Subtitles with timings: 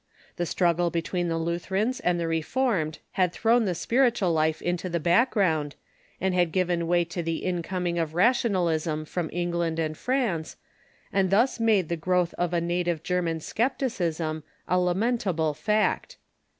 [0.37, 4.99] The struggle between the Lutherans and the Reformed had thrown the spiritual life into the
[4.99, 5.75] background,
[6.19, 10.57] and had given way to the incoming of rationalism from Eng land and France,
[11.13, 16.17] and thus made the growth of a native Ger man scepticism a lamentable fact.